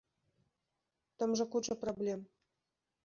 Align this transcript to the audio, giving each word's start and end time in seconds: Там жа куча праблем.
Там 1.23 1.35
жа 1.41 1.45
куча 1.57 1.73
праблем. 1.85 2.19